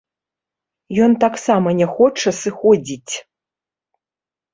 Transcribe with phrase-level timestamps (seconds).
[1.07, 3.13] Ён таксама не хоча сыходзіць.